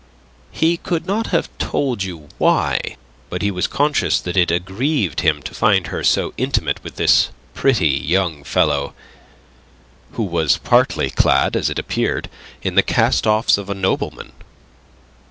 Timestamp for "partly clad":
10.57-11.55